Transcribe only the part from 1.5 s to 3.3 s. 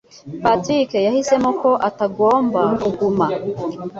ko atagomba kuguma.